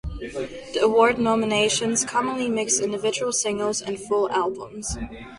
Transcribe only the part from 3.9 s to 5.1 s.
full albums.